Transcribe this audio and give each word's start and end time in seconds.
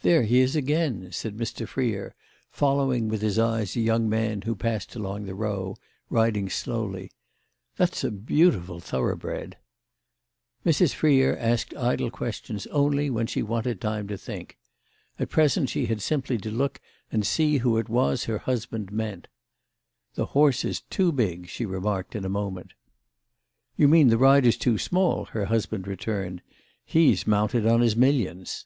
"There 0.00 0.22
he 0.22 0.40
is 0.40 0.56
again!" 0.56 1.12
said 1.12 1.36
Mr. 1.36 1.68
Freer, 1.68 2.14
following 2.50 3.06
with 3.08 3.20
his 3.20 3.38
eyes 3.38 3.76
a 3.76 3.80
young 3.82 4.08
man 4.08 4.40
who 4.40 4.56
passed 4.56 4.96
along 4.96 5.24
the 5.24 5.34
Row, 5.34 5.76
riding 6.08 6.48
slowly. 6.48 7.10
"That's 7.76 8.02
a 8.02 8.10
beautiful 8.10 8.80
thoroughbred!" 8.80 9.58
Mrs. 10.64 10.94
Freer 10.94 11.36
asked 11.36 11.76
idle 11.76 12.10
questions 12.10 12.66
only 12.68 13.10
when 13.10 13.26
she 13.26 13.42
wanted 13.42 13.78
time 13.78 14.08
to 14.08 14.16
think. 14.16 14.56
At 15.18 15.28
present 15.28 15.68
she 15.68 15.84
had 15.84 16.00
simply 16.00 16.38
to 16.38 16.50
look 16.50 16.80
and 17.12 17.26
see 17.26 17.58
who 17.58 17.76
it 17.76 17.90
was 17.90 18.24
her 18.24 18.38
husband 18.38 18.90
meant. 18.90 19.28
"The 20.14 20.24
horse 20.32 20.64
is 20.64 20.80
too 20.80 21.12
big," 21.12 21.46
she 21.48 21.66
remarked 21.66 22.16
in 22.16 22.24
a 22.24 22.30
moment. 22.30 22.72
"You 23.76 23.86
mean 23.86 24.08
the 24.08 24.16
rider's 24.16 24.56
too 24.56 24.78
small," 24.78 25.26
her 25.26 25.44
husband 25.44 25.86
returned. 25.86 26.40
"He's 26.86 27.26
mounted 27.26 27.66
on 27.66 27.82
his 27.82 27.96
millions." 27.96 28.64